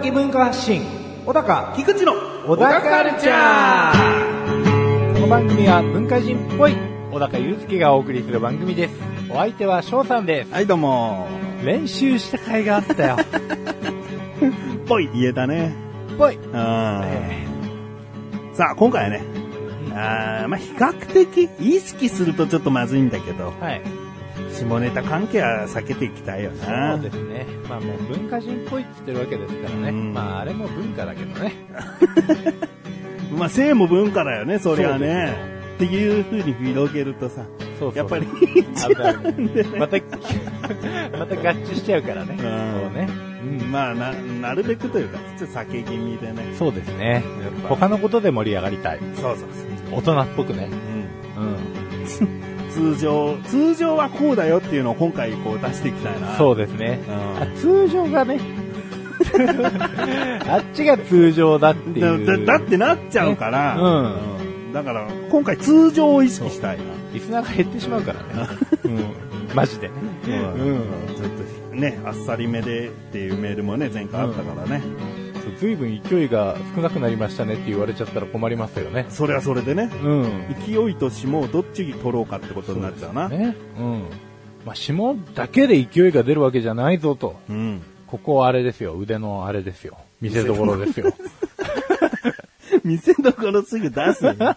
[0.00, 0.82] 的文化発信。
[1.26, 2.12] 小高菊池の
[2.46, 5.14] 小高カルチャー。
[5.14, 6.76] この番組は文化人っぽい
[7.10, 8.94] 小高祐介がお送りする番組です。
[9.28, 10.52] お相手は翔さんです。
[10.52, 11.26] はい、どうも。
[11.64, 13.16] 練習した甲斐があったよ。
[14.86, 15.74] ぽい言えたね。
[16.16, 16.36] ぽい。
[16.36, 16.52] うん。
[18.52, 19.22] さあ、今回はね、
[19.94, 23.82] あーまあ、比較的意識するとちょっとまずいんだけど、はい
[24.64, 26.94] 下ネタ関係は避けていきたいよな。
[26.94, 27.46] そうですね。
[27.68, 29.88] まあもう文化人っぽいって言ってるわけですからね。
[29.90, 30.12] うん。
[30.12, 31.52] まああれも文化だけどね。
[33.36, 35.34] まあ、性も文化だよね、それはそうね。
[35.76, 37.44] っていう風に広げるとさ、
[37.78, 37.96] そうそう。
[37.96, 38.26] やっぱり、
[39.78, 39.98] また
[41.16, 42.34] また合致しちゃうからね。
[42.34, 42.38] ん。
[42.38, 43.08] そうね。
[43.62, 43.70] うん。
[43.70, 46.54] まあ、な、なるべくというか、ちょっと避け気味でね。
[46.58, 47.12] そうですね。
[47.12, 47.22] やっ
[47.62, 47.68] ぱ。
[47.68, 48.98] 他のことで盛り上がりたい。
[49.14, 49.98] そうそうそう。
[49.98, 50.68] 大人っぽくね。
[51.36, 51.44] うん。
[51.44, 51.46] う
[52.44, 52.47] ん
[52.78, 56.36] 通常、通常はこうだよっていうのを今回こう出していきたいな。
[56.36, 57.00] そうですね。
[57.08, 57.42] うん。
[57.42, 58.38] あ通常がね。
[60.48, 62.24] あっちが通常だっていう。
[62.24, 64.72] だだだってなっちゃうから、ねうん。
[64.72, 66.84] だから今回通常を意識したいな。
[67.12, 68.48] リスナーが減ってしまうからね、
[68.84, 69.00] うん、
[69.54, 69.94] マジでね。
[70.26, 70.32] うん。
[70.32, 70.80] うん
[71.16, 71.28] ちょっ
[71.70, 74.82] とね、あっさりめでっていうメールもね、前回あったからね。
[74.82, 75.17] そ
[75.48, 79.06] う随分勢いが少なくなりましたねって言われちゃったら困りますよね。
[79.08, 80.56] それはそれでね、うん。
[80.66, 83.28] 勢いと霜をどっちに取ろうかってことになっちゃうな。
[83.28, 83.56] ね。
[83.78, 84.04] うん。
[84.64, 87.36] まあ霜だけで勢いが出るわけじゃないぞと。
[87.48, 87.82] うん。
[88.06, 88.98] ここはあれですよ。
[88.98, 89.98] 腕のあれですよ。
[90.20, 91.12] 見せ所ですよ。
[92.84, 94.36] 店どころすぐ出すね。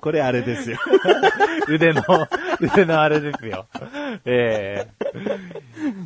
[0.00, 0.78] これあれですよ。
[1.68, 2.02] 腕の
[2.60, 3.66] 腕のあれですよ。
[4.24, 4.86] え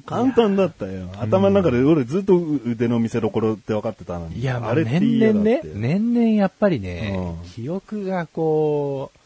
[0.06, 1.09] 簡単だったよ。
[1.19, 4.37] 頭の中で俺ずっと腕の見せ所って分かってたのに。
[4.37, 9.19] えいや、まあ、あれって年々ね年々やっぱりね、うん記憶がこう、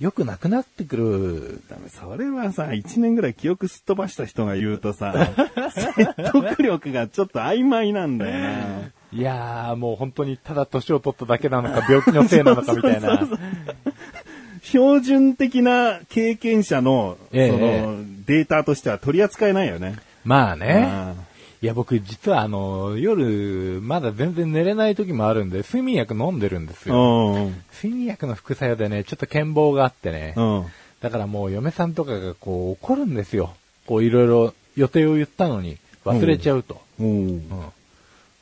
[0.00, 1.60] 良くなくなってくる。
[1.68, 5.30] ダメ、それはさ、一年ぐらい記憶すっ飛ばした人が言うとさ、
[5.74, 8.90] 説得力がちょっと曖昧なんだよな。
[9.12, 13.28] いやー、もう本当にただ年を取っただけなのか、病気のせいなのかみたいな。
[14.62, 19.96] 標準的な経験者の、ええその、データとしては取り扱えないよね。
[20.24, 20.84] まあね。
[20.88, 21.14] あ
[21.62, 27.32] いや、僕実はあの、夜、まだ全然寝れない時もあるんで、睡眠薬飲んでるんですあよ。
[27.32, 27.62] うん。
[27.74, 30.34] 睡眠薬の副作用でね、ちょっと健忘があってね。
[30.36, 30.64] うん。
[31.00, 33.54] だからもう嫁さんとかがこう怒るんですよ。
[33.86, 36.80] こういろいろ予定を言ったのに忘れちゃうと。
[36.98, 37.28] うん。
[37.28, 37.42] うん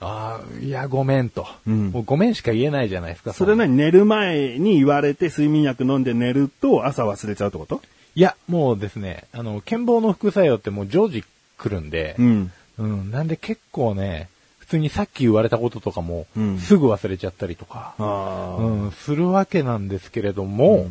[0.01, 3.33] ああ、いや、ごめんと、うんもうごめんしか言えないじゃないですか。
[3.33, 7.83] それなに寝る前に言われて睡眠薬飲んで寝ると朝忘れちゃうってこと？
[8.15, 11.25] いや、もうですね、あの、健忘の副作用ってもう常時
[11.59, 12.51] 来るんで、ん。
[12.79, 18.63] うん、なんで結構ね、普通にさっき言われたこととかも、うんすぐ忘れちゃったりとか、ああ。
[18.63, 20.89] うん、するわけなんですけれども、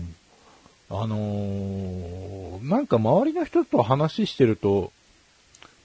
[0.89, 4.91] あのーなんか周りの人と話してると、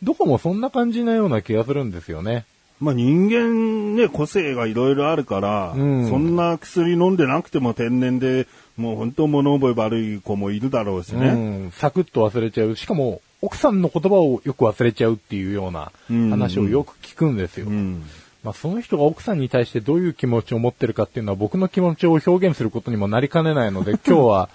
[0.02, 2.44] どこもそんな感じなような気がするんですよね。
[2.80, 11.28] まあ人間ね、個性がいろいろあるから、うんそんな薬飲んでなくても天然で、もう本当物覚え悪い子もいるだろうしね。
[11.28, 11.30] う
[11.68, 12.74] ん、サクッと忘れちゃう。
[12.74, 17.66] しかも、奥さんの言葉をよく忘れちゃうっていうようなうん話をよく聞くんですよ。
[17.66, 18.04] うん。
[18.44, 24.48] まあ、その人が奥さんに対してどういう気持ちを持ってるかっていうのは僕の気持ちを表現することにもなりかねないので、 今日は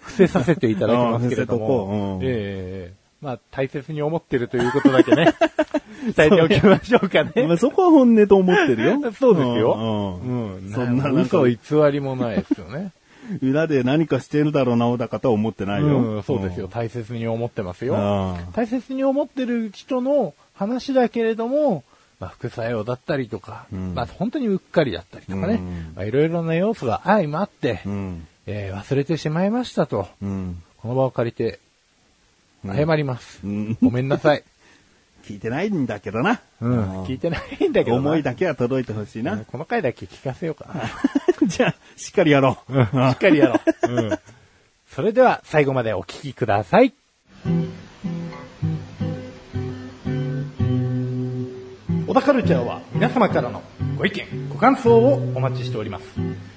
[0.00, 2.92] 伏せさせていただきますけれども、うんええ
[3.22, 5.32] まあ、大切に思ってるということだけね、
[6.14, 7.46] 伝えておきましょうかね。
[7.46, 9.00] まあそこは本音と思ってるよ。
[9.18, 10.20] そうですよ。
[10.22, 10.70] うんうん。
[10.72, 11.58] そんな嘘偽
[11.90, 12.92] りもないですよね。
[13.42, 15.98] 裏で何かしてるだろうな、小高とは思ってないよ。
[15.98, 16.68] うん、そうですよ。
[16.68, 18.36] 大切に思ってますよ。
[18.52, 21.84] 大切に思ってる人の話だけれども、
[22.20, 28.26] まあ、副作用だったりとか、うんまあ、本当にうっかりだったりとかね、うんまあ、いろいろな要素が相まって、うん。
[28.46, 30.62] えー忘れてしまいましたと、うん。
[30.78, 31.60] この場を借りて、
[32.66, 33.40] 謝ります。
[33.44, 34.44] うんごめんなさい。
[35.26, 36.40] 聞いてないんだけどな。
[36.60, 39.38] うん、聞いてないんだけどな思いだけは届いてほしいな。
[39.38, 40.82] この回だけ聞かせようかな。
[41.48, 42.72] じゃあ、しっかりやろう。
[42.72, 43.92] しっかりやろう。
[43.92, 44.18] うん。
[44.86, 46.92] それでは最後までお聞きください。
[52.06, 53.62] 小田カルチャーは皆様からの
[53.96, 56.04] ご意見、ご感想をお待ちしております。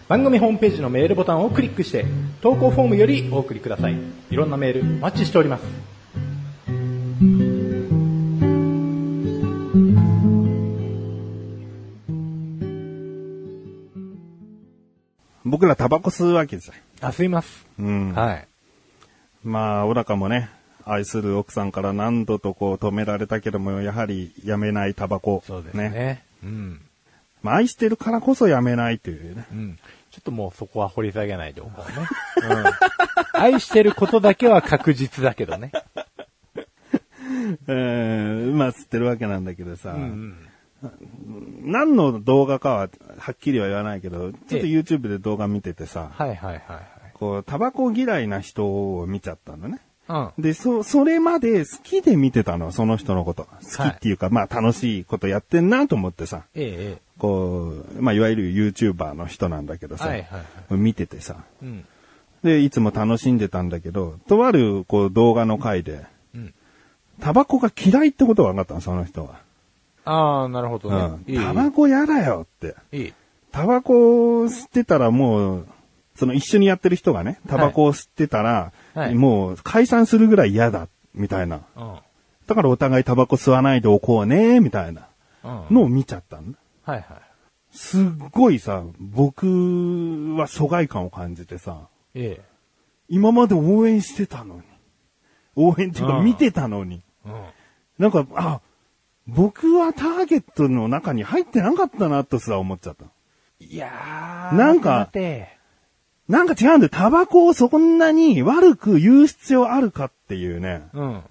[0.08, 2.06] 番組ホームページのメールボタンをクリックして
[2.42, 3.98] 投稿フォームよりお送りください。
[4.30, 5.97] いろんなメールお待ちしております。
[15.48, 16.72] 僕らタバコ吸うわけじ
[17.02, 17.66] あ、吸います。
[17.80, 18.14] うん。
[18.14, 18.48] はい。
[19.44, 20.50] まあ、小高もね、
[20.84, 25.44] 愛する奥さんから何度とこう止められたけども、やはりやめないタバコ。
[25.48, 26.24] そうですね。
[26.44, 26.82] うん。
[27.44, 29.46] まあ、愛してるからこそやめないというね。
[29.52, 29.78] うん。
[30.12, 32.08] ちょっともうそこは掘り下げないでおこうね。
[33.36, 33.42] うん。
[33.42, 35.72] 愛してることだけは確実だけどね。
[37.68, 40.38] えー、まあ、吸ってるわけなんだけどさ、うん
[41.64, 48.66] 何の動画かははっきりは言わないけど、ちょっとえ YouTube で動画見ててさ、はいはいはいこう、タバコ嫌いな人
[48.98, 49.80] を見ちゃったのね。
[50.08, 50.42] はい。
[50.42, 53.46] で、そ、それまで好きで見てたの、その人のこと。
[53.46, 56.62] 好きっていうか、まあ楽しいことやってんなと思ってさ、うん。
[56.62, 59.98] えええこう、まあいわゆる YouTuber の人なんだけどえ。
[59.98, 60.74] さ、はいはいはい。
[60.76, 61.86] 見ててさ、うん。
[62.44, 66.06] で、いつも楽しんでたんだけど、とあるこう動画の回で、
[66.36, 66.54] うん。
[67.20, 69.40] タバコが嫌いってことが分かったの、その人は。
[70.08, 71.18] ああ、なるほどね。
[71.28, 71.44] うん。
[71.44, 72.76] タバコ嫌だよって。
[72.92, 73.14] いい。
[73.52, 75.68] タバコ吸ってたらもう、
[76.16, 81.62] その一緒にやってる人がね、タバコを吸ってたら、はいもう解散するぐらい嫌だ、みたいな。
[81.76, 81.96] うん。
[82.48, 85.08] だからお互いタバコ吸わないでおこうね、みたいな
[85.44, 85.76] うん。
[85.76, 86.58] のを見ちゃったんだ。
[86.84, 87.06] はいはい。
[87.72, 89.46] すっごいさ、僕
[90.38, 92.42] は疎外感を感じてさ、ええ。
[93.10, 94.62] 今まで応援してたのに。
[95.56, 97.02] 応援っていうかうん見てたのに。
[97.26, 97.34] うん。
[98.00, 98.62] なんか、あ、
[99.28, 103.06] 僕はターゲットの中に入ってなかったなとすら思っちゃった。
[103.60, 104.56] いやー。
[104.56, 105.10] なんか
[106.28, 106.90] なんか違うんだよ。
[106.90, 110.84] タバコをそんなに悪く言う必要あるかっていうね。
[110.94, 111.24] うん。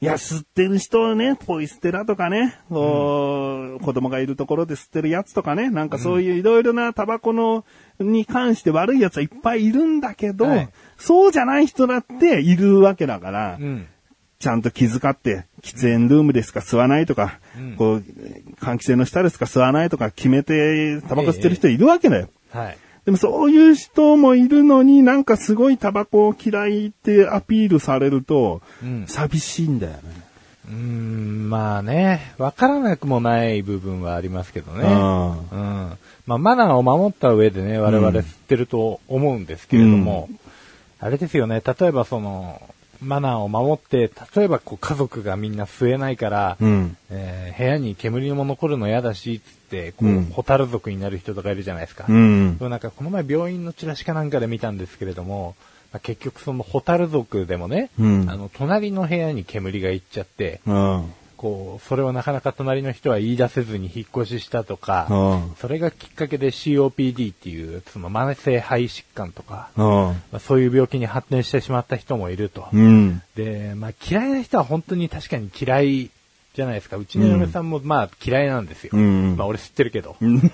[0.00, 7.64] いや、吸ってる人をね、ポイ捨てだとかね、こう子供がいるところで吸ってるやつとかね、なんかそういういろいろなタバコの、
[7.98, 13.86] に関して悪いやつはいっぱいいるんだけど、はいそうじゃない人だっているわけだから、うん。
[14.44, 18.04] ちゃんと気遣って、喫煙ルームですか吸わないとか、うんこう、
[18.60, 22.28] 換気扇の下ですか吸わないとか決めて、タバコ吸ってる人いるわけだよ。
[22.52, 22.78] はい。
[23.06, 29.06] でもそういう人もいるのになんかすごいタバコを嫌いってアピールされると、うん。
[29.06, 30.00] 寂しいんだよね。
[30.66, 34.84] うーん、まあね、わからなくもない部分はありますけどね。
[34.84, 35.98] うんうん。
[36.26, 40.28] まあ、マナーを守った上でね、我々吸ってると思うんですけれども、
[41.00, 42.62] あれですよね、例えばその、
[43.04, 46.96] マナーを守って、例えばこう家族がみんな吸えないから、うん。
[47.10, 52.04] えー部屋に煙も残るの嫌だし、つって、こう、うんホタル族になる人とかいるじゃないですか。
[52.08, 52.64] うんで。
[52.64, 55.54] もなんかこの前病院のチラシかなんかで見たんですけれども、
[55.92, 61.12] まあ結局そのホタル族でもね、うんあの、隣の部屋に煙が行っちゃって、うん。
[61.44, 69.84] こう、それをなかなか隣の人は言い出せずに引っ越ししたとか、うんそれがきっかけで COPD っていう、その慢性肺疾患とか、うん。
[69.84, 72.68] まあ、そういう病気に発展してしまった人もいると。
[72.72, 73.20] うん。
[73.36, 76.10] で、まあ嫌いな人は本当に確かに嫌い
[76.54, 76.96] じゃないですか。
[76.96, 78.92] うちの嫁さんもまあ嫌いなんですよ。
[78.94, 80.16] うんまあ俺知ってるけど。
[80.22, 80.50] うんうん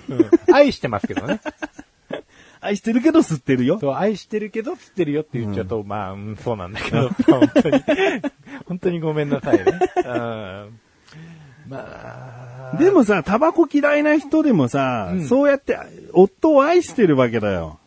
[0.53, 1.39] 愛してますけどね。
[2.59, 3.79] 愛してるけど吸ってるよ。
[3.79, 7.83] そう、愛してるけど知ってるよって言っちゃうと、まあ、うん、そうなんだけど、本当に、
[8.67, 9.65] 本当にごめんなさいね。
[10.05, 10.79] うん。
[11.71, 15.27] まあ、でもさ、タバコ嫌いな人でもさ、うん。
[15.27, 15.77] そうやって
[16.11, 17.79] 夫を愛してるわけだよ。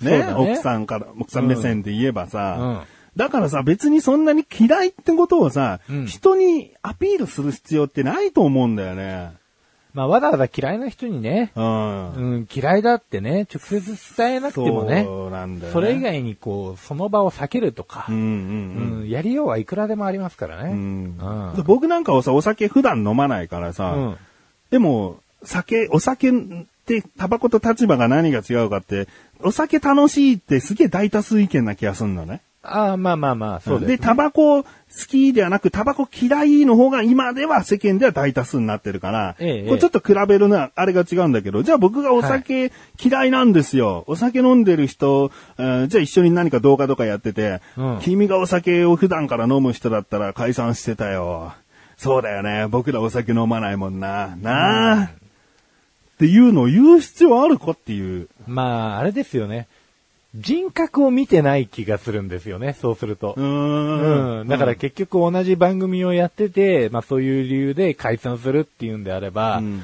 [0.00, 0.18] ね。
[0.18, 0.32] ね？
[0.32, 2.80] 奥さんから、奥さん目線で言えばさ、うん。
[3.16, 6.06] だからさ、別にそんなに嫌いってことをさ、うん。
[6.06, 9.32] 人にアピールする必要ってないと思うんだよね。
[9.94, 12.12] まあ、わざわざ嫌いな人にね、うん。
[12.12, 15.72] うん、嫌いだってね、直接伝えなくてもね、そうなんだよね。
[15.72, 20.70] それ以外にこう、その場を避けるとかうん、うんうんやりようはいくらでもありますからね。
[20.70, 21.18] うん。
[21.18, 24.16] うんで僕なんかはさ、お酒普段飲まないからさ、うん
[24.70, 26.34] でも、酒、お酒っ
[26.86, 29.06] てタバコと立場が何が違うかって、
[29.42, 32.40] お酒楽しいってすげえ大多数意見な気がするのね。
[32.62, 33.98] ああ、まあまあまあ、そうです、ね。
[33.98, 34.68] タバコ好
[35.08, 42.70] きではなく、タバコ嫌いの方が今では世間では大多数になってるから、ええこれちょっと比べるな、あれが違うんだけど、じゃあ僕がお酒
[43.02, 44.04] 嫌いなんですよ。
[44.06, 51.54] お酒飲んでる人、えーじゃあ一緒に何か動画とかやってて、うん君がお酒を普段から飲む人だったら解散してたよ。
[51.96, 52.66] そうだよね。
[52.68, 54.36] 僕らお酒飲まないもんな。
[54.40, 55.08] なあ、っ
[56.18, 58.28] ていうのを言う必要あるかっていう。
[58.46, 59.66] まあ、あれですよね。
[60.34, 63.34] 人格を見てない気がするんですよね、そうすると。
[63.36, 64.48] うーんうん。
[64.48, 69.82] だから結局同じ番組をやってて、まあそういう理由で解散するっていうんであれば、うん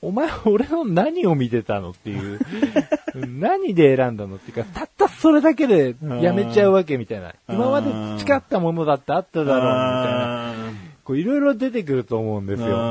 [0.00, 2.38] お前俺の何を見てたのっていう、
[3.40, 7.34] 何で選んだのっていうか、たったそれだけでやめちゃうわけみたいな。
[7.48, 10.50] 今まで培ったものだってあっただろうみたいな。
[10.50, 10.54] あ
[11.02, 12.76] こういろいろ出てくると思うんですーよ。
[12.76, 12.82] うう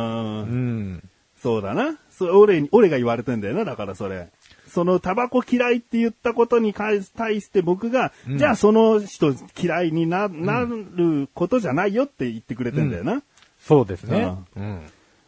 [0.53, 1.03] んん。
[1.41, 1.97] そうだな。
[2.09, 4.27] それ俺に、俺が言われてんだよな、だからそれ。
[4.77, 13.23] そのタバコ嫌いって言ったことに対して僕が、うんじゃあその人嫌いにな、なることじゃないよって言ってくれてんだよな。
[13.59, 14.37] そうですね。
[14.55, 14.83] うん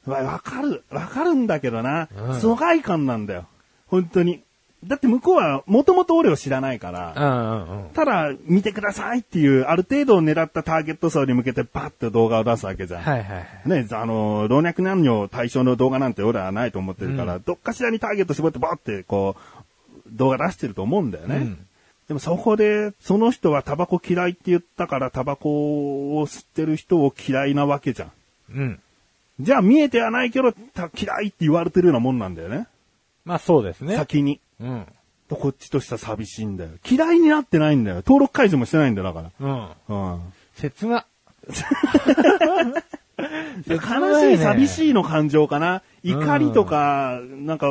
[0.05, 0.11] うん。
[0.13, 3.47] わわかる、わかるんだけどな、うん疎外感なんだよ。
[3.87, 4.43] 本当に。
[4.85, 7.89] だって向こうはもともと俺を知らないから、うんうんうん。
[7.89, 13.01] ただ見てくださいっていう、ある程度を狙ったターゲット層に向けてバッと動画を出すわけじゃん。
[13.01, 13.69] はいはいはい。
[13.69, 21.35] ね、あの、老若男女対象の動画なんて俺はないと思ってるから、うどっかしらにターゲット絞ってバーってこう、動画出してると思うんだよね。
[21.35, 21.65] うん
[22.07, 28.11] でもそこで、その人はタバコ嫌いって言ったからタバコを吸ってる人を嫌いなわけじゃん。
[28.51, 28.79] うん。
[29.39, 32.65] じゃあ見えてはないけど、た嫌いって言われてるようなもんなんだよね。
[33.25, 33.95] まあそうですね。
[33.95, 34.39] 先に。
[34.59, 34.85] うん。
[35.27, 36.71] とこっちとしては寂しいんだよ。
[36.89, 37.97] 嫌いになってないんだよ。
[37.97, 39.47] 登録解除もしてないんだよ、だかうん。
[39.47, 39.75] ら。
[39.87, 40.33] うん。
[40.55, 41.05] 切な。
[43.67, 45.81] 悲しい、寂しいの感情かな。
[46.03, 47.67] 怒りとか、なんか、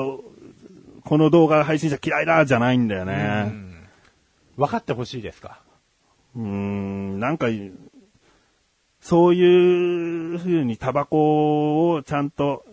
[1.04, 3.14] この動画配信者嫌いだじゃないんだようね。
[3.44, 3.86] ん。
[4.56, 5.60] 分かってほしいですか？
[6.36, 7.46] うーん、なんか、
[9.00, 12.64] そういう風にタバコをちゃんと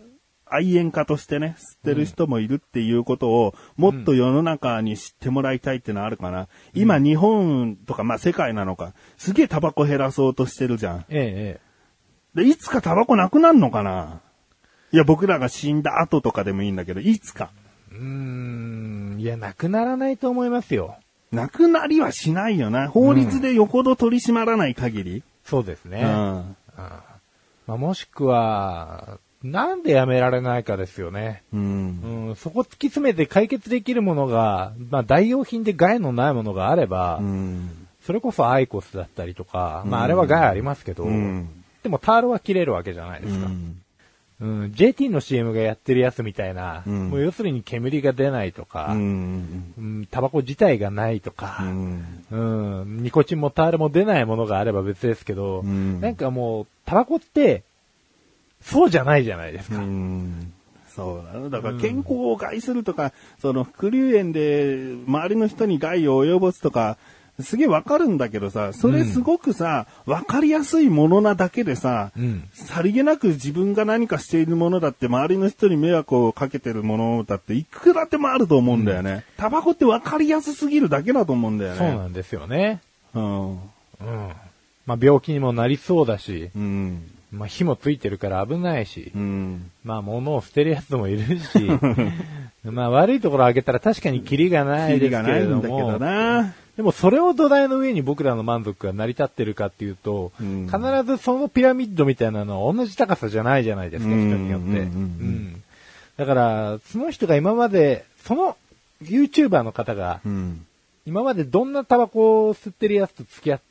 [0.55, 6.47] 愛煙家としてね、吸ってる人もいるっていうことを、もっと世の中に知ってもらいたいってのはあるかな。
[6.73, 11.05] 今日本とか、まあ世界なのか、すげえタバコ減らそうとしてるじゃん。
[11.09, 11.59] え
[12.35, 14.21] え、で、いつかタバコなくなるのかな
[14.91, 17.51] いや、僕らが死んだ後とかでもいいんだけど、いつか。
[17.91, 17.97] ええ。
[17.97, 19.17] うーん。
[19.19, 20.97] いや、なくならないと思いますよ。
[21.31, 22.89] なくなりはしないよな。
[22.89, 25.23] 法律でよほど取り締まらない限り。
[25.43, 26.01] そうですね。
[26.01, 26.55] うん。
[27.67, 29.19] まあ、もしくは、
[29.51, 31.43] なんでやめられないかですよね。
[31.53, 32.27] うん。
[32.29, 37.87] うん、そこ突き詰めて解決できるものが、まあ代用品で害のないものがあれば、うん。
[38.01, 43.47] それこそアイコスだったりとか、まああれは害ありますけど、うんでもタールは切れるわけじゃないですか。
[44.41, 49.37] うん、JT の CM がやってるやつみたいな、うんもう要するに煙が出ないとか、ううん
[50.01, 50.07] ん。
[50.09, 52.25] タバコ自体がないとか、うん。
[52.31, 57.63] うん、ニコチンもタールも出ないものがあれば別ですけど、うんなんかもう、タバコって、
[58.65, 59.77] そうじゃないじゃないですか。
[59.77, 60.51] うん。
[60.95, 61.49] そうだね。
[61.49, 66.97] だから健康を害するとか、その副流炎で周りの人に害を及ぼすとか、
[67.41, 79.25] すげえわかるんだけどさ、それすごくさ、わ、かりやすいものなだけでさ、うんさりげなく自分が何かしているものだって、周りの人に迷惑をかけてるものだって、いくらでもあると思うんだよね。
[79.37, 81.77] タバコってわかりやすすぎるだけだと思うんだよね。
[81.77, 82.81] そうなんですよね。
[83.13, 83.51] うん。
[83.51, 83.59] うん。
[84.85, 87.03] まあ病気にもなりそうだし、うん。
[87.35, 89.71] まあ火もついてるから危ないし、うん。
[89.83, 91.59] まあ物を捨てるやつもいるし、
[92.63, 96.53] まあ悪いところを挙げたら確かにキリがないですけキリがないれどんだけども、な。
[96.77, 105.65] でもそれを土台の上に僕らの満足が成り立ってるかっていうと、うん必ずそのピラミッドみたいなのは同じ高さじゃないじゃないですか、うん人によって。
[106.17, 108.57] だから、その人が今まで、その
[109.03, 110.65] YouTuber の方が、うん。
[111.05, 113.65] 今までどんなタバコを吸ってるやつと付き合った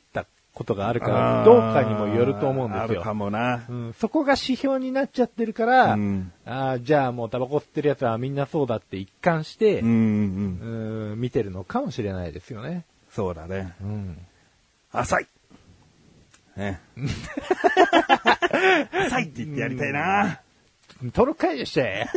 [0.55, 3.01] ことがあるかどうかにもよると思うんですあるよ。
[3.01, 3.65] かもな。
[3.69, 11.11] うん、そこが指標になっちゃってるから、うんあーじゃあもうタバコ吸ってるやつはみんなそうだって一貫して、うんうん。
[11.11, 12.85] うん見てるのかもしれないですよね。
[13.11, 13.73] そうだね。
[13.81, 14.17] うん。
[14.93, 15.27] 浅い。
[16.55, 16.79] ね。
[19.07, 20.39] 浅いって言ってやりたいな。
[21.03, 22.07] 登録解除して。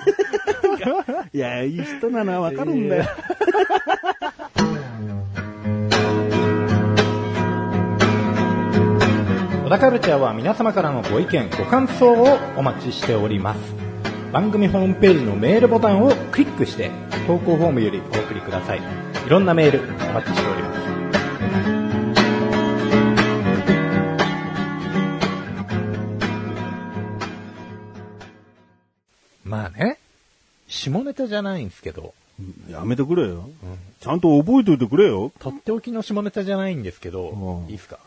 [1.33, 3.05] いや、いい人なのはわかるんだよ。
[9.69, 13.61] 小田カルチャーは皆様からのご意見、ご感想をお待ちしております。
[14.33, 16.91] 番組ホームページのメールボタンをクリックして、
[17.27, 18.79] 投稿フォームよりお送りください。
[18.79, 20.79] いろんなメールお待ちしております。
[29.45, 29.99] まあね、
[30.67, 32.15] 下ネタじゃないんですけど、
[32.71, 33.51] やめてくれよ。
[34.01, 35.31] ちゃんと覚えておいてくれよ。
[35.39, 37.99] とっておきの下ネタじゃないんですけどう、んいいですか？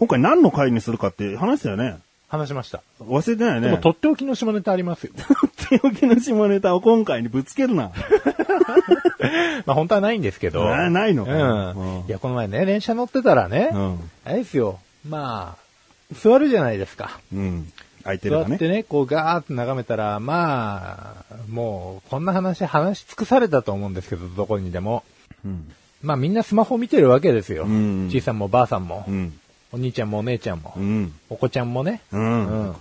[0.00, 1.98] 今回何の回にするかって話したよね。
[2.26, 2.80] 話しました。
[3.02, 3.68] 忘れてないよね。
[3.68, 5.12] でもとっておきの下ネタありますよ。
[5.14, 7.92] とっておきの下ネタを今回にぶつけるな。
[9.66, 10.64] まあ本当はないんですけど。
[10.64, 11.98] なないのかうん。
[11.98, 14.78] うんいや、この前ね、電車乗ってたらね、うんあれですよ。
[15.06, 17.20] まあ、座るじゃないですか。
[17.34, 17.70] うん。
[18.02, 18.44] 相手がね。
[18.48, 25.04] 座ってね、こうガーッと眺めたら、まあ、もう、こんな話、話し尽くされたと思うんですけど、どこにでも。
[25.44, 25.70] うん。
[26.02, 27.64] まあみんなスマホ見てるわけですよ。
[27.64, 29.38] うんじいさんもばあさんも、うん。
[29.72, 31.12] お兄ちゃんもお姉ちゃんも、うん。
[31.28, 32.00] お子ちゃんもね。
[32.12, 32.68] うん。
[32.68, 32.76] うん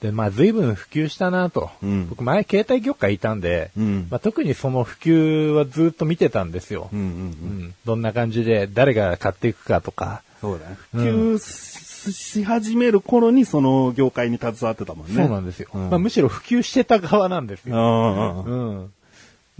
[0.00, 1.70] で、まあ随分普及したなと。
[1.82, 6.90] うん僕前携帯業界いたんで、うんまあ、特にその普及はずっと見てたんですよ。
[6.92, 6.98] うん。
[6.98, 7.06] うん。
[7.06, 10.22] うんどんな感じで誰が買っていくかとか。
[10.42, 10.76] そうだね。
[10.94, 15.14] うん普及し始める頃にその業界に携わってたもんね。
[15.14, 15.70] そうなんですよ。
[15.72, 17.74] うんまあ、むしろ普及してた側なんですよ。
[17.74, 18.90] うんう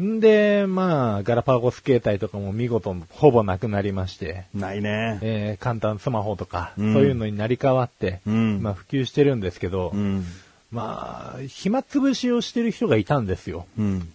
[0.02, 5.18] んで、まあ、ガラパゴス携帯とかも見事ほぼなくなりまして、ないね。
[5.22, 10.24] えー簡単スマホとか、うんそういうのになり変わって、うんまあ普及してるんですけど、うん。
[10.72, 13.66] まあ、暇つぶしをしてる人がいたんですよ。
[13.78, 14.12] うん。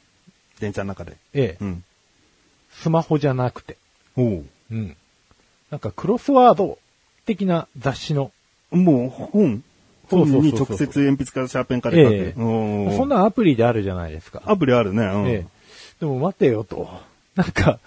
[0.60, 1.16] 電車の中で。
[1.34, 1.64] ええ。
[1.64, 1.84] うん。
[2.72, 3.78] スマホじゃなくて。
[4.18, 4.98] おううん。
[5.72, 6.78] なんかクロスワード
[7.26, 8.32] 的な雑誌の、
[8.72, 9.64] もう本？
[10.10, 12.14] 本に直接鉛筆からシャーペンから書く。
[12.14, 14.42] えそんなアプリであるじゃないですか。
[14.46, 15.04] アプリあるね。
[15.06, 15.46] うんええ。
[16.00, 16.90] でも待てよと。
[17.36, 17.80] なんか、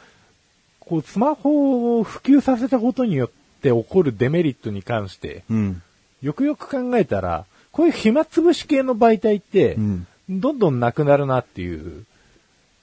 [0.80, 3.30] こう、スマホを普及させたことによっ
[3.62, 5.82] て起こるデメリットに関して、うん。
[6.20, 12.06] よくよく考えたら、こういう暇つぶし系の媒体って、うんどんどんなくなるなっていう。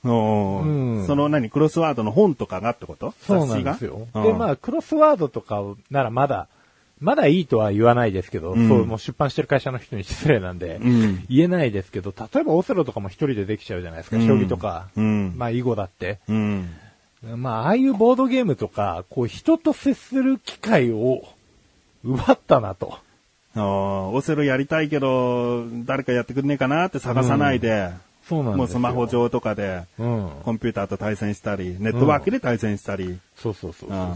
[0.04, 3.14] おううんその何クロスワードの本とかがってこと？
[3.26, 4.08] そうなんですよ。
[4.14, 6.48] で、まあ、クロスワードとかならまだ、
[7.00, 16.20] まだいいとは言わないですけど、うんそう、もう出版してる会社の人に失礼なんで、うん言えないですけど、例えばオセロとかも一人でできちゃうじゃないですか、うん将棋とか、うんまあ、囲碁だって。
[16.28, 16.70] うん。
[17.36, 21.24] まあ、ああいうボードゲームとか、こう、人と接する機会を
[22.04, 22.98] 奪ったなと。
[23.56, 27.90] ああオセロやりたいけど、誰かやってくんねえかなって探さないで、
[28.28, 28.58] そうなん。
[28.58, 30.30] もうスマホ上とかで、うん。
[30.44, 34.16] コンピューターと対戦したり、ネットワークで対戦したり、そうそうそうそううん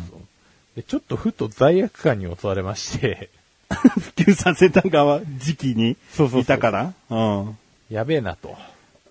[0.75, 0.83] で。
[0.83, 3.29] ちょっとふと罪悪感に襲われまして、
[3.69, 6.93] 普及させた側、時期にそうそういたから。
[7.09, 7.57] うん
[7.89, 8.57] やべえなと。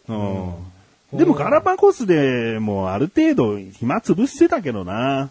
[0.08, 0.54] うん
[1.18, 5.30] でもガラパゴスでもうある程度暇潰してたけどな。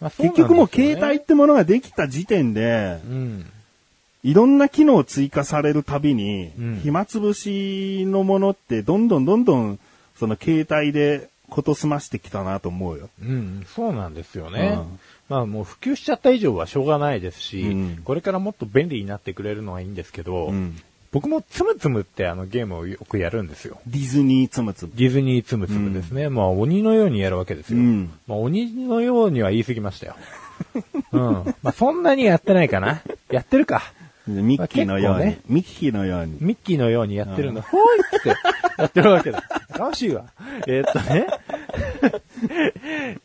[0.00, 3.46] まあね結局もう携帯ってものができた時点で、うん。
[4.22, 9.78] いろんな機能追加されるたびに、うん暇つぶしのものってどんどんどんどん
[10.16, 13.08] その携帯でこと済ましてきたなと思うよ。
[13.20, 14.78] うん、そうなんですよね。
[14.78, 20.76] うんまあもう普及しちゃった以上はしょうがないですし、うんこれからもっと便利になってくれるのはいいんですけど、うん
[21.12, 23.80] 僕もつむつむってあのゲームをよくやるんですよ。
[23.84, 24.92] ディズニーつむつむ。
[24.94, 26.28] ディズニーつむつむですね。
[26.28, 27.80] まあ鬼のようにやるわけですよ。
[27.80, 30.16] うんまあ鬼のようには言い過ぎましたよ。
[31.10, 31.20] うん。
[31.62, 33.02] まあそんなにやってないかな。
[33.28, 33.82] やってるか。
[34.28, 36.36] ミッキーのように、まあ結ミッキーのように。
[36.40, 37.62] ミッキーのようにやってるんだ。
[37.62, 38.28] ほいって
[38.78, 39.42] やってるわけだ。
[39.76, 40.26] 楽しいわ。
[40.68, 41.26] えーっとね。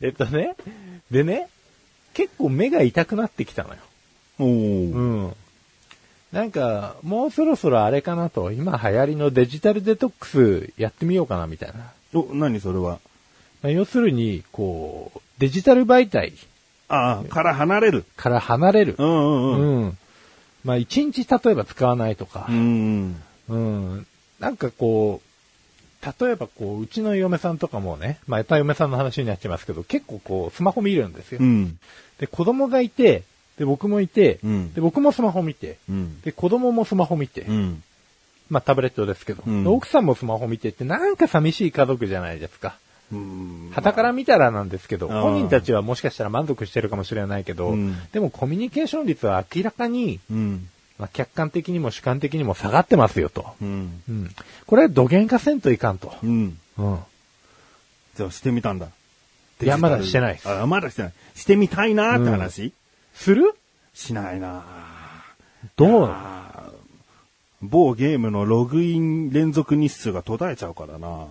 [0.00, 0.56] えっとね。
[1.10, 1.48] でね、
[2.16, 3.76] 結構目が痛くなってきたのよ。
[4.38, 5.36] おーうん。
[6.32, 11.92] なんか、もうそろそろあれかなと、今流行りのデジタルデトックスやってみようかなみたいな。
[12.18, 13.00] お、何それは？
[13.62, 16.32] まあ要するに、こう、デジタル媒体
[16.88, 18.04] ああ、から離れる。
[18.16, 19.04] から離れるう。
[19.04, 19.84] んうんうん。
[19.84, 19.98] うん。
[20.64, 23.22] まあ一日例えば使わないとかう、ん。
[23.50, 24.06] うん。
[24.40, 25.26] なんかこう、
[26.24, 31.40] 例えばこう、うちの嫁さんとかもね、まあ、やっぱ嫁さんの話になっちゃいますけど、結構こう、スマホ見るんですよ。
[31.40, 31.78] うん。
[32.18, 33.22] で、子供がいて、
[33.58, 36.20] で、僕もいて、うんで、僕もスマホ見て、うん。
[36.22, 37.82] で、子供もスマホ見て、うん。
[38.50, 42.78] まあ、タブレットですけど、うんで奥さんもスマホ見てって、なんか寂しい家族じゃないですか。
[43.12, 43.70] うん。
[43.72, 50.68] 旗から見たらなんですけど、あー本人たちはもしかしたら満足してるかもしれないけど、うんでもコミュニケーション率は明らかに、うん。
[50.98, 53.54] まあ、客観的にも主観的にも下がってますよと。
[53.60, 54.02] うん。
[54.08, 54.30] うん。
[54.66, 56.14] これは土幻化せんといかんと。
[56.22, 56.58] うん。
[56.78, 56.98] うん。
[58.16, 58.88] じゃあしてみたんだ。
[59.62, 61.12] いやまだしてないですあ、まだしてない。
[61.34, 62.72] してみたいなって話、
[63.14, 63.54] する？
[63.94, 64.64] しないな
[65.76, 66.14] どう？
[67.62, 71.26] 某ゲームのログイン連続日数が途絶えちゃうからな。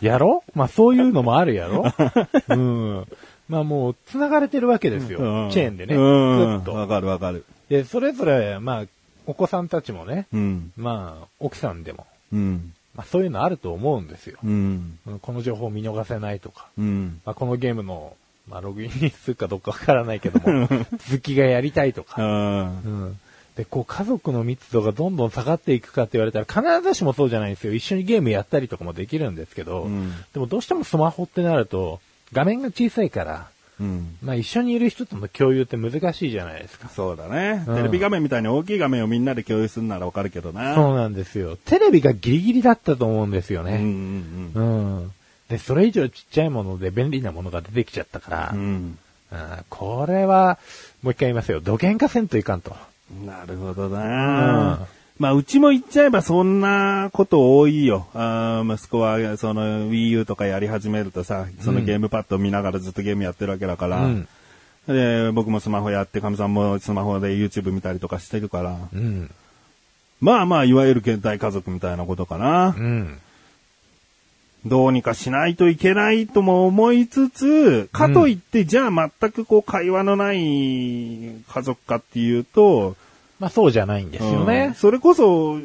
[0.02, 0.42] やろ？
[0.54, 1.84] まあそういうのもあるやろ？
[2.48, 3.06] うん。
[3.48, 5.20] まあもう繋がれてるわけですよ。
[5.20, 5.94] うんチェーンでね。
[5.94, 6.58] うん。
[6.58, 6.74] ずっと。
[6.74, 7.44] わかるわかる。
[7.68, 8.84] で、それぞれ、まあ、
[9.26, 10.72] お子さんたちもね、うん。
[10.76, 12.72] まあ、奥さんでも、うん。
[12.96, 14.38] まあそういうのあると思うんですよ。
[14.42, 14.98] うん。
[15.06, 17.20] うんこの情報を見逃せないとか、うん。
[17.24, 18.16] まあこのゲームの、
[18.48, 23.18] まあログイン日数かどうかわからないけども、続きがやりたいとか、あうん。
[23.56, 27.74] で、こう家族の密度がどんどん下がっていくかって言われたら必ずしもそうじゃないんですよ。
[27.74, 32.00] 一緒にゲームやったりとかもできるんですけど、うんでもどうしてもスマホってなると、
[32.32, 33.48] 画面が小さいから、
[33.80, 34.16] うん。
[34.22, 36.88] まあ一緒にいる人との共有って難しいじゃないですか。
[36.88, 40.74] そうだね、うんテレビ画面みたいに大きい画面をみんなで共有するならわかるけどな。
[40.74, 41.56] そうなんですよ。
[41.56, 43.78] テレビがギリギリだったと思うんですようんうね。
[43.78, 44.60] んう
[45.00, 45.12] ん。
[45.48, 48.98] で、それ以上ちっちゃいもので便利なものが出てきちゃったから、うん。
[49.68, 50.58] これは、
[51.02, 51.60] もう一回言いますよ。
[51.60, 52.74] 土幻化せんといかんと。
[53.24, 54.86] なるほどうんな、
[55.18, 58.06] まあ、うちも言っちゃえばそんなこと多いよ。
[58.12, 64.28] あー息子は、その Wii U とかやり始めるとさ、そのゲームパッドを見ながらずっとゲームやってるわけだから、うん。
[64.86, 69.30] で、僕もスマホやって、かみさんもスマホで YouTube 見たりとかしてるから、うん。
[70.20, 72.74] まあまあ、いわゆる現代家族みたいなことかな。
[72.76, 73.18] うん。
[74.66, 82.96] どうにかしないといけないとも思いつつ、かといって、じゃあ全くこう会話のない家族かっていうと、
[83.38, 84.74] まあそうじゃないんですようんね。
[84.76, 85.58] それこそ、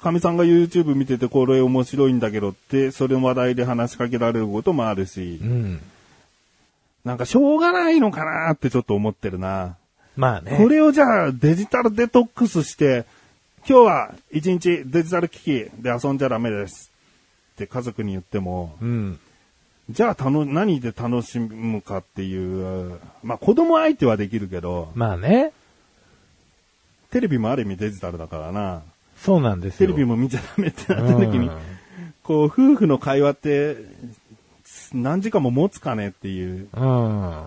[0.00, 5.80] かみさんが YouTube 見ててこれ面白いんだけどって、それの話題で話しかけられることもあるしう、ん。
[7.04, 9.76] なんかしょうがないのかなってちょっと思ってるな。
[10.16, 10.56] まあね。
[10.56, 13.04] これをじゃあデジタルデトックスして、
[13.68, 16.90] 今日は一日デジタル機器で遊んじゃダメです。
[17.54, 19.18] って家族に言っても、うん。
[19.90, 25.52] じゃあたの、何で楽しむかっていう、まあ子供相手はできるけど、まあね。
[27.12, 28.82] テレビもある意味デジタルだからな。
[29.16, 29.86] そうなんですよ。
[29.86, 31.58] テレビも見ちゃダメってなった時に、うん
[32.22, 33.76] こう、夫婦の会話って、
[34.92, 37.46] 何時間も持つかねっていう、うん。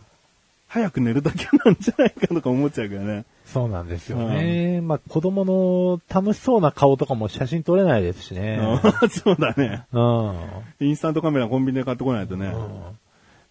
[0.67, 3.23] 早く寝るだけなんじゃないかとか思っちゃうけどね。
[3.45, 4.81] そうなんですよね。
[4.81, 8.59] まあ子供の楽しそうな顔とかも写真撮れないですしね。
[8.59, 9.85] うん そうだね。
[9.93, 10.87] うん。
[10.87, 12.53] インスタントカメラコンビニで買ってこないとね。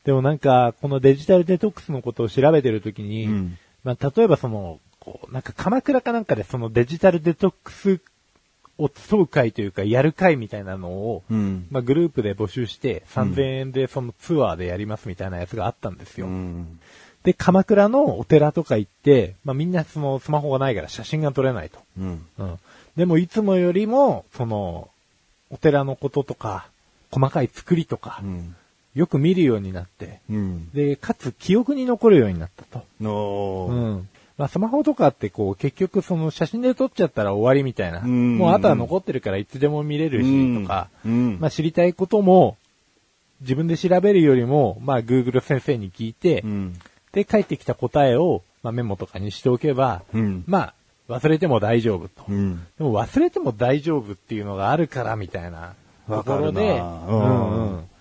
[0.05, 8.01] でもなんか、このデジタルデトックスのことを調べてるときに、うんまあ、例えばその、こう、なんか鎌倉かなんかでそのデジタルデトックス
[8.79, 11.67] を競う会というか、やる会みたいなのを、うん。
[11.71, 16.27] まあ、グループで募集して、3000円でそのツアーでやりますみたいなやつがあったんですよ。
[16.27, 16.81] うん。
[17.23, 21.79] で、鎌倉のお寺とか行って、まあ、みんなそのスマホがないから写真が撮れないと。
[21.99, 22.27] うん。
[22.39, 22.59] うん。
[22.97, 24.91] でもいつもよりも、その、
[25.51, 26.69] お寺のこととか、
[27.11, 28.57] 細かい作りとか、うん。
[28.95, 30.71] よく見るようになって、うん。
[30.71, 32.85] で、かつ記憶に残るようになったと。
[33.01, 34.09] のうん。
[34.37, 38.01] まあ、スマホとかってこう、結局その写真で撮っちゃったら終わりみたいな。
[38.01, 41.39] んもうあとは残ってるからいつでも見れるし、とか、うん。
[41.41, 42.57] まあ、知りたいことも、
[43.41, 46.75] 自分で調べるよりも、まあ、Google 先生に聞いて、うん。
[47.13, 50.45] で、返ってきた答えを、まあ、メモとかにしておけば、うん。
[50.47, 50.75] まあ、
[51.09, 52.25] 忘れても大丈夫と。
[52.29, 52.67] うん。
[52.79, 55.75] でも忘れても大丈夫っていうのがあるからみたいな
[56.09, 57.94] ところで、うんうんまあ、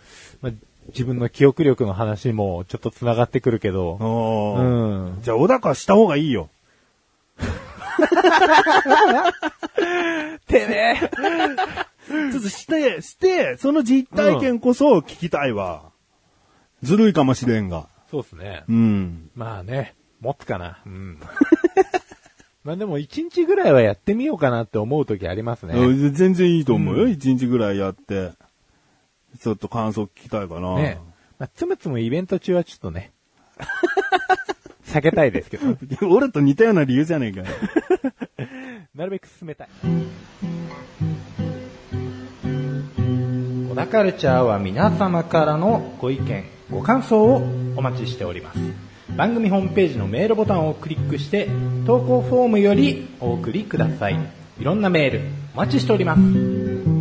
[0.89, 5.21] 自分の記憶力の話もちょっと繋がってくるけど、おうーん。
[5.21, 6.49] じゃあ、小高した方がいいよ。
[10.47, 10.95] てめえ
[12.31, 15.91] ちょっとして、して、その実体験こそ聞きたいわ。
[16.81, 17.87] ずるいかもしれんが。
[18.11, 18.63] そうですね。
[18.67, 19.29] うん。
[19.35, 20.79] まあね、持つかな。
[20.85, 21.19] うん。
[22.63, 25.73] まあでも一日ぐらいはやってみようかなって思う時ありますね。
[25.75, 27.03] うん全然いいと思うよ。
[27.05, 28.31] うん一、日ぐらいやって。
[29.39, 30.75] ちょっと感想聞きたいかな。
[30.75, 30.99] ね。
[31.39, 33.11] まあ、つむつむイベント中はちょっとね、
[34.85, 35.75] 避けたいですけど、
[36.09, 37.45] 俺と似たような理由じゃねえかよ。
[38.95, 39.67] なるべく進めたい。
[43.69, 47.37] 小田カルチャーは皆様からのご意見、ご感想を
[47.75, 48.59] お待ちしております。
[49.17, 51.47] 番組ホームページのメールボタンをクリックして、
[51.85, 54.17] 投稿フォームよりお送りください。
[54.59, 55.21] いろんなメール、
[55.55, 56.92] お待ちしております。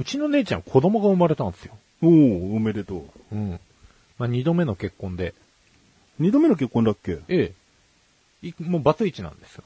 [0.00, 1.76] うちの姉ちゃん子供が生まれたんですよ。
[2.02, 3.34] おおおめでとう。
[3.34, 3.60] うん。
[4.18, 5.34] まあ、二度目の結婚で、
[6.18, 7.18] 二度目の結婚だっけ？
[7.28, 7.52] え
[8.42, 8.48] え。
[8.48, 9.64] いもうバツイチなんですよ。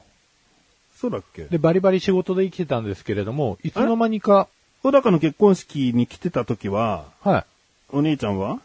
[0.97, 1.45] そうだっけ？
[1.45, 4.49] で、バリバリ仕事で生きてたんですけれども、いつの間にか、
[4.83, 7.45] 小高の結婚式に来てた時は、はい。
[7.95, 8.59] お姉ちゃんは？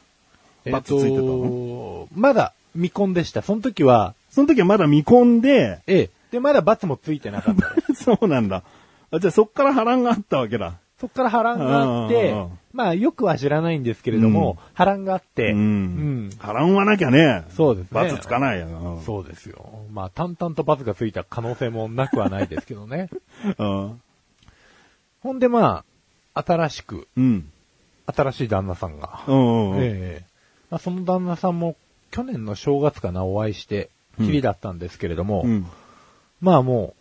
[0.71, 3.43] バツついてたと、まだ未婚でした。
[3.43, 6.11] その時は、その時はまだ未婚で、ええ。
[6.33, 7.75] で、まだバツもついてなかった。
[7.95, 8.65] そうなんだ。
[9.13, 10.80] あじゃあそっから波乱があったわけだ。
[11.01, 15.59] そっから波乱があってうんうんうん、まあよくは知らないんですけれども、波乱があって、うん。
[15.59, 17.45] うん波乱はなきゃね。
[17.57, 19.03] そうですね罰つかないよな。
[19.03, 19.87] そうですよ。
[19.91, 23.09] まあ淡々とバツがついた可能性もなくはないですけどね。
[23.59, 24.01] うん。
[25.23, 25.85] ほんでま
[26.35, 27.51] あ、新しく、うん。
[28.07, 29.71] 新しい旦那さんが、うん。
[29.73, 29.83] うん。
[29.83, 30.25] ええ
[30.71, 31.77] まあ、その旦那さんも
[32.11, 35.67] 去年の正月かなお会いして、うんきりだったんですけれども、うん。
[36.43, 36.95] まあも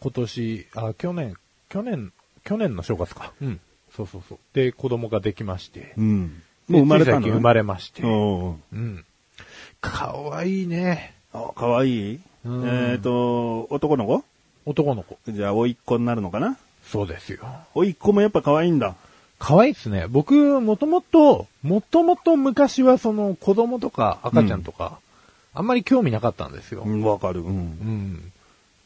[0.00, 1.34] う、今年、あ、去年、
[1.68, 2.12] 去年、
[2.46, 3.32] 去年の正月か。
[3.42, 3.60] うん。
[3.94, 4.38] そうそうそう。
[4.54, 5.94] で、子供ができまして。
[5.98, 6.42] うん。
[6.68, 7.18] もう生まれたの？
[7.18, 8.02] つい最近生まれまして。
[8.02, 8.50] うん。
[8.50, 9.04] うん。
[9.80, 11.14] かわいいね。
[11.32, 12.14] あ、かわい？
[12.14, 14.24] いうんえっと、男の子？
[14.64, 15.18] 男の子。
[15.28, 16.56] じゃあ、甥っ子になるのかな？
[16.84, 17.40] そうですよ。
[17.74, 18.94] 甥っ子もやっぱ可愛いんだ。
[19.38, 20.06] 可愛いですね。
[20.08, 24.98] 僕、もともと、もともと昔はその子供とか赤ちゃんとか、
[25.52, 26.82] あんまり興味なかったんですよ。
[26.86, 27.40] うん、わかる。
[27.40, 27.48] うん。
[27.48, 28.32] うん。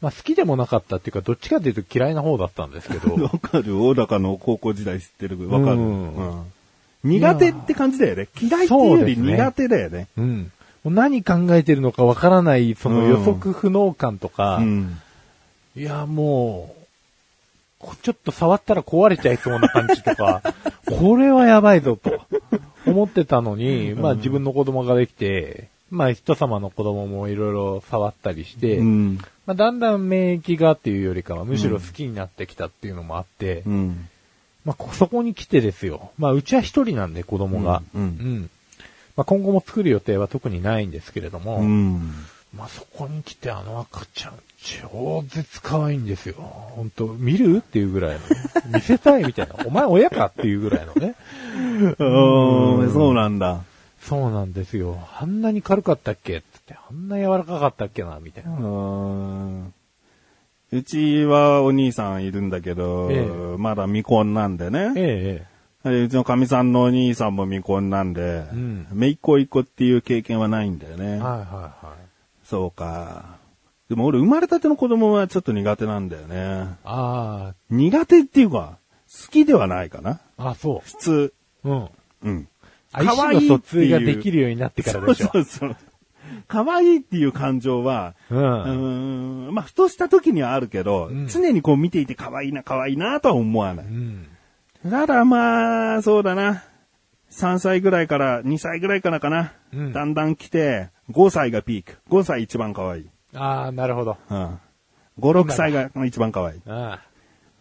[0.01, 3.15] まあ好きでもなかったっていうか、どっちかというと嫌いな方だったんですけど。
[3.23, 3.81] わかる。
[3.81, 5.37] 大高の高校時代知ってる。
[5.49, 5.77] わかる。
[5.77, 6.43] うんうん
[7.03, 8.27] 苦手って感じだよね。
[8.39, 10.07] 嫌いっていうより苦手だよね。
[10.17, 10.51] うん。
[10.83, 14.99] もう何考えてるのかわからない、その予測不能感とか、うん。
[15.75, 16.81] いや、もう、
[17.79, 20.41] こちょっと触ったら壊れちゃいそうな感じとか、
[20.85, 22.21] これはやばいぞと
[22.85, 29.19] 思ってたのに、まあ自分の子供ができて、まあ人様の子供もいろいろ触ったりして、うん。
[29.45, 34.09] まあだんだん免疫がっていうよりかはむしろ好きになってきたっていうのもあって、うん。
[34.65, 36.11] まあこそこに来てですよ。
[36.17, 37.81] まあうちは一人なんで子供が。
[37.95, 38.09] うんうんう
[38.41, 38.49] ん
[39.17, 42.13] まあ今後も作る予定は特にないんですけれども、うん。
[42.55, 46.35] まあそこに来てあの赤ちゃん、超絶可愛いんですよ。
[46.37, 47.57] 本当見る？
[47.57, 48.19] っていうぐらいの。
[48.73, 49.55] 見せたいみたいな。
[49.65, 50.27] お前親か？
[50.27, 51.15] っていうぐらいのね。
[51.99, 53.63] うんそうなんだ。
[54.01, 54.97] そうなんですよ。
[55.19, 56.41] あんなに軽かったっけ？
[56.41, 58.19] つって、あんな柔らかかったっけな？
[58.19, 58.51] みたいな。
[58.51, 59.73] うん
[60.73, 64.93] うちはお兄さんいるんだけど、えまだ未婚なんでね。
[64.95, 65.45] え
[65.83, 71.11] え、でうちのかみさんのお兄さんも未婚なんで、うんめいっ子いっ子っていう経験はないんだよね。
[71.11, 72.45] はいはいはい。
[72.45, 73.37] そうか。
[73.89, 76.77] でも俺生まれたての子供はちょっと苦手なんだよね。
[76.85, 78.77] あ苦手っていうか、
[79.11, 80.21] 好きではないかな。
[80.37, 81.33] あ、あそ普通。
[81.65, 81.69] う。
[81.69, 81.89] うん。
[82.23, 82.47] うん。
[82.99, 85.29] 意思の疎通ができるようになってからでしょ。
[85.31, 85.75] そうそうそう。
[86.47, 88.35] 可愛いっていう感情は、う。
[88.35, 93.85] うんーん、まあ、ふとした時にはあるけど、うん常にこう見ていて可愛いな、可愛いなとは思わない。
[93.85, 94.27] うん。
[94.89, 96.63] ただまあ、そうだな。
[97.31, 99.53] 3歳ぐらいから、2歳ぐらいからかな。
[99.73, 101.97] うんだんだん来て、5歳がピーク。
[102.09, 103.09] 5歳一番可愛い。
[103.33, 104.17] ああ、なるほど。
[104.29, 104.59] うん。
[105.19, 106.61] 5、6歳が一番可愛い。
[106.67, 106.99] あ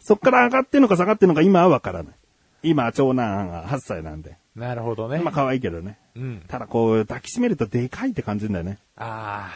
[0.01, 2.15] そっから上がってんのか下がってんのか今はわからない。
[2.63, 4.37] 今、長男が8歳なんで。
[4.57, 5.19] あ、なるほどね。
[5.21, 5.99] まあ可愛いけどね。
[6.17, 6.43] うん。
[6.49, 8.79] ただこう、抱きしめるとでかいって感じるんだよね。
[8.97, 9.51] あ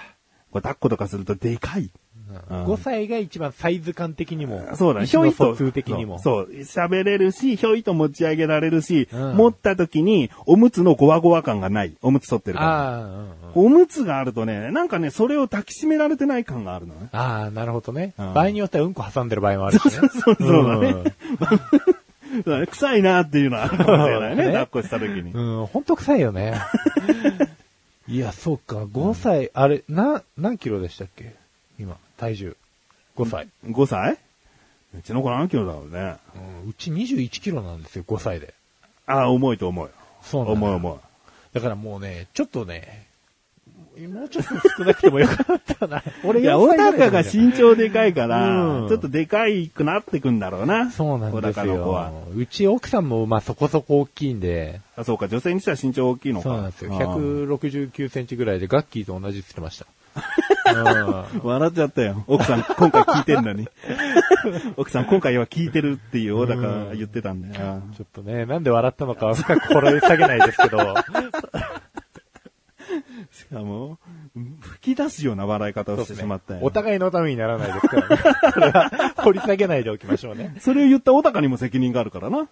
[0.51, 1.91] こう抱っことかするとでかい。
[2.51, 5.07] あ、うん5歳が一番サイズ感的にも、そうだね。
[5.13, 6.19] 意思の疎通的にも。
[6.21, 6.49] そう。
[6.61, 11.95] 喋れるし、ひょいと持ち上げられるし、うん持った時に、おむつのゴワゴワ感がない。
[12.03, 12.71] おむつ取ってるから。
[12.71, 17.09] ああ、うんうんおむつがあるとね、なんかね、それを抱きしめられてない感があるのね。
[17.13, 18.15] ああ、なるほどね。
[18.19, 19.91] うん場合によってはうんこ挟んでる場合もあるしね。
[19.91, 21.15] そうそうそうだね
[22.71, 24.47] 臭いなっていうのはあるかもしれないね。
[24.47, 25.33] ね抱っこした時に。
[25.33, 25.61] うん。
[25.61, 26.55] うん、ほんと臭いよね。
[28.09, 31.35] いや、そうか、5歳、あれ、な、何キロでしたっけ？
[31.79, 32.57] 今、体重。
[33.17, 33.49] 5歳。
[33.67, 34.19] 5歳？
[34.97, 36.17] うちの子何キロだろうね。
[36.63, 38.55] うん、うち21キロなんですよ、5歳で。
[39.07, 39.93] ああ、重いと思うよ。
[40.23, 40.99] そうなんだ重い重い。
[41.55, 43.07] だからもうね、ちょっとね、
[44.09, 46.03] もうちょっと少なくてもよかったな。
[46.25, 50.91] 俺いや、4小高が身長でかいから、うんちょっとでかいくなってくんだろうな。
[50.91, 52.13] そうなんです小高の子はよ。。
[52.37, 56.49] うち奥さんもまあそこそこ大きいんで、あ、そうか、女性にしては身長大きいのか。
[56.49, 56.93] そうなんですよ。
[56.95, 59.87] ああ169センチぐらいでガッキーと同じって言ってました。
[60.17, 62.25] う ん笑っちゃったよ。
[62.27, 63.69] 奥さん、今回聞いてんのに。
[64.77, 67.83] 奥さん、今回は聞いてるっていう小高が言ってたんだよ。
[67.97, 70.79] ちょっとね、なんで笑ったのかは深く掘り下げないですけど、
[73.35, 73.99] しかも、
[74.61, 76.61] 吹き出すような笑い方をしてしまったよ。
[76.63, 78.19] お互いのためにならないですからね。
[78.55, 80.55] これは掘り下げないでおきましょうね。
[80.61, 82.39] それを言った小高にも責任があるからな。
[82.39, 82.43] う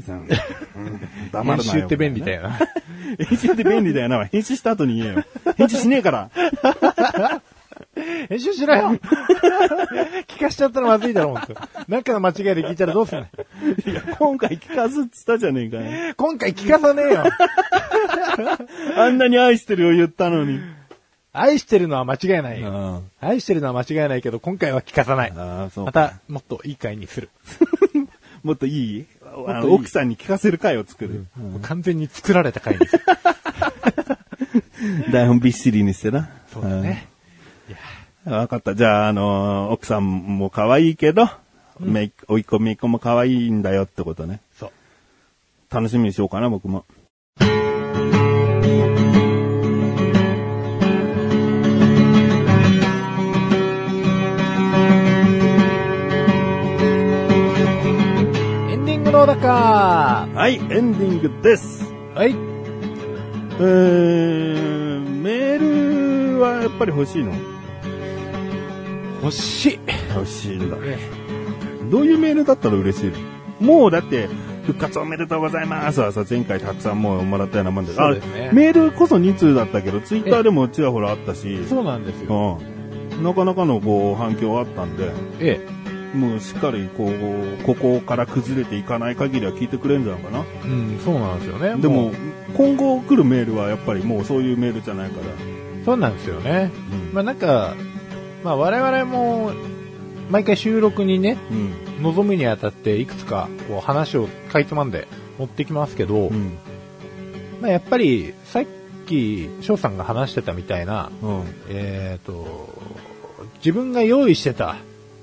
[0.00, 0.28] ん
[1.32, 2.58] 黙るなよ編集って便利だよな。
[3.18, 4.24] 編集って便利だよな。
[4.26, 5.24] 編集した後に言えよ。
[5.56, 6.30] 編集しねえから。
[8.28, 8.96] 編集しろよ
[10.28, 11.54] 聞かしちゃったらまずいだろ、ほんと。
[11.88, 13.26] なんかの間違いで聞いたらどうすんの？
[13.90, 16.14] いや、今回聞かずっつったじゃねえかよ。
[16.16, 17.24] 今回聞かさねえよ
[18.96, 20.60] あんなに愛してるを言ったのに。
[21.32, 23.02] 愛してるのは間違いないよ。
[23.20, 25.32] あ愛してるのは間違いないけど、今回は聞かさない。
[25.32, 25.68] ま。
[25.92, 27.28] た、もっといい回にする。
[28.42, 29.06] もっといい？
[29.64, 31.26] 奥さんに聞かせる回を作る。
[31.36, 33.02] もう完全に作られた回にする。
[35.12, 36.28] 台本びっしりにしてな。
[36.52, 37.08] そうだね。
[38.28, 38.32] うん。
[38.32, 38.74] わかった。
[38.74, 41.28] じゃあ、あのー奥さんも可愛いけど、
[41.80, 44.40] めい、おいっ子めいっ子も可愛いんだよってことね。
[44.58, 44.70] そう。
[45.74, 46.84] 楽しみにしようかな、僕も。
[47.40, 47.44] エ
[58.76, 61.84] ンディングのだかはい、エンディングです。
[62.14, 62.34] はい。
[63.60, 67.32] えー、メールはやっぱり欲しいの？
[69.22, 69.78] 欲しい。
[70.14, 70.76] 欲しいんだ。
[71.90, 73.18] どういうメールだったら嬉しいの？
[73.60, 74.28] もうだって、
[74.66, 77.92] 復活おめでとうございますはさ、前回たくさんもうもらったようなもんで。
[77.92, 82.60] そうですねあメールこそ2通だったけど、ツイッターでもちらほらあったし、そうなんですよ。
[82.60, 83.24] うん。
[83.24, 85.66] なかなかのこう反響あったんで、え
[86.14, 90.44] もうしっかりこう、ここから崩れていかない限りは聞いてくれるんじゃないかな。
[90.64, 90.68] え。
[90.68, 91.80] うん、そうなんですよね。
[91.80, 92.12] でもう、
[92.56, 95.26] 今後来るメールはやっぱりもうそういうメールじゃないから。
[95.84, 96.70] そうなんですよね。
[96.92, 97.74] うんまあなんか、
[98.42, 99.52] まあ我々も、
[100.30, 102.02] 毎回収録にね、うん。
[102.02, 106.58] 臨むにあたっていくつかこう話をかいつまんで持ってきますけど、うん。
[107.60, 108.64] まあやっぱりさっ
[109.06, 111.42] き翔さんが話してたみたいな、うん。
[111.70, 112.68] えっ、と、
[113.56, 114.76] 自分が用意してた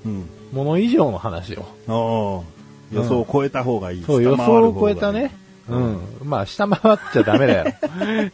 [0.04, 0.28] うん。
[0.52, 1.56] もの以上の話
[1.88, 2.44] を。
[2.92, 4.04] 予想を超えた方がいい。
[4.04, 5.32] そう予想を超えたね、
[5.68, 6.00] うん。
[6.22, 7.74] まあ下回っちゃダメだよ。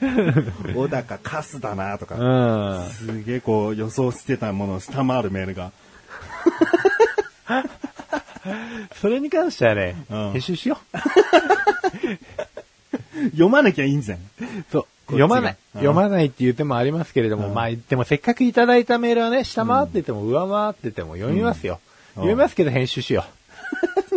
[0.75, 2.15] 小高カスだなとうか。
[2.17, 2.91] ん。
[2.91, 5.73] すげえこう予想してたものを下回るメールが。
[9.01, 10.99] それに関してはね、うん編集しよう。
[13.31, 14.19] 読まなきゃいいんじゃん。
[14.71, 14.87] そう。
[15.07, 15.53] 読まない。
[15.53, 21.75] うん読まないっていう手もありますけれども、うんまあ、でもせっかくいただいたメールはね、下回ってても上回ってても読みますよ。
[21.75, 23.25] うん読みますけど編集しよ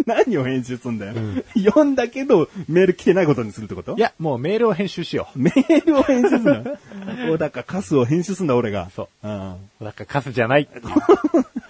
[0.08, 1.14] 何を編集すんだよ。
[1.56, 3.96] 読んだけど、メール来てないことにするってこと？
[3.96, 6.62] いや、もうメールを編集しよメールを編集すんだ。
[7.30, 8.90] 小高カスを編集すんだ、俺が。。
[8.96, 9.54] そううん。
[9.54, 9.56] う。
[9.84, 10.68] だからカスじゃない。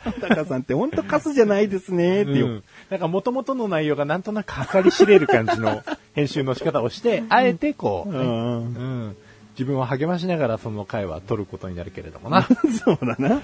[0.05, 2.49] 小高さんって本当カスじゃないですね、っていうう。
[2.49, 2.63] ん。
[2.89, 8.19] なんか元々の内容がなんとなく計り知れる感じの編集の仕方をして、あえてこう、うん。
[8.19, 8.63] う
[9.09, 9.15] ん。
[9.57, 12.43] 自分を励ましながらその回は取ることになるけれどもな。
[12.83, 13.41] そうだな。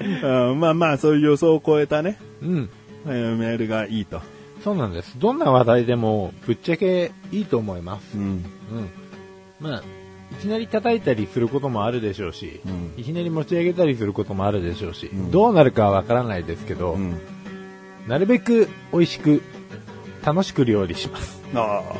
[0.00, 2.70] うん、まあまあ、そういう予想を超えたね、うん。
[3.10, 4.20] えーメールがいいと。
[4.64, 5.18] そうなんです。
[5.18, 8.16] どんな話題でもぶっちゃけいいと思います。
[8.16, 8.22] うん。
[8.22, 8.44] うん。
[9.60, 9.82] まあ、
[10.32, 17.18] いきなり叩いたりすることもあるでしょうし、うんいきなり持ち上げたりすることもあるでしょうし、んどうなるかはわからないですけど、うん。
[18.06, 19.42] なるべく美味しく、
[20.24, 21.42] 楽しく料理します。
[21.54, 21.94] ああ、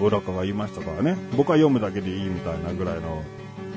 [0.00, 1.16] 小高が言いましたからね。
[1.36, 3.22] 僕は読むだけでいいみたいなぐらいの、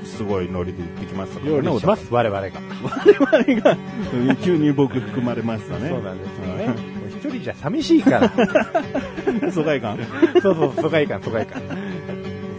[0.05, 1.61] すごいノリで言ってきましたからね。
[1.61, 2.49] 料理します、我々が。
[2.83, 3.77] 我々が、
[4.13, 5.89] うん急に僕含まれましたね。
[5.89, 6.67] そうなんですよね。
[6.67, 6.77] もう
[7.09, 8.21] 一人じゃ寂しいから。
[8.21, 9.51] ね。
[9.51, 9.97] 疎外感？
[10.41, 11.61] そうそう、疎外感、疎外感。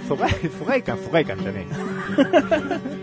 [0.09, 3.00] 疎外、疎外感、疎外感じゃねえ。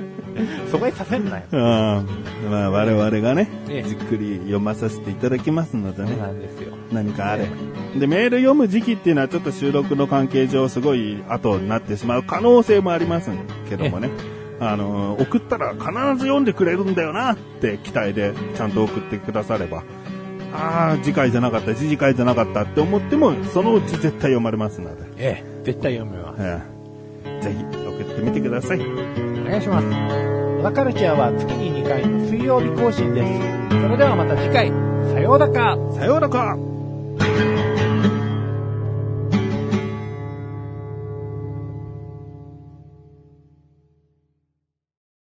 [0.72, 1.44] 疎外させんなよ。
[1.52, 1.60] うん。
[1.60, 6.10] まあ我々がね、ええじっくり読まさせていただきますのでね。
[6.10, 6.74] そうなんですよ。
[6.92, 8.00] 何かあれば。
[8.00, 13.30] で、メール読む時期っていうのはちょっと収録の関係上すごい後になってしまう可能性もあります
[13.70, 14.10] けどもね。
[14.60, 19.84] あの、送ったら必ず読んでくれるんだよなって期待でちゃんと送ってくだされば。
[20.54, 25.06] ああ、次回じゃなかった、次回じゃなかったって思っても、そのうち絶対読まれますので。
[25.18, 26.42] ええ、絶対読めます。
[26.42, 26.78] ええ
[27.42, 28.80] ぜひ送ってみてください。
[29.48, 29.88] お願いします。
[29.88, 33.82] 小田カルチャーは月に2回水曜日更新です。
[33.82, 34.70] それではまた次回、
[35.14, 36.58] さようだかさようだか